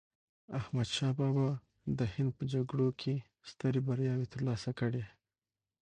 [0.59, 1.49] احمد شاه بابا
[1.97, 5.03] د هند په جګړو کې یې سترې بریاوې ترلاسه کړې.